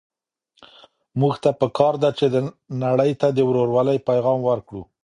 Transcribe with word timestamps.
موږ 1.19 1.33
ته 1.43 1.49
په 1.59 1.67
کار 1.77 1.93
ده 2.03 2.09
چي 2.17 2.25
نړۍ 2.83 3.11
ته 3.21 3.27
د 3.31 3.39
ورورولۍ 3.49 3.97
پيغام 4.09 4.39
ورکړو. 4.49 4.81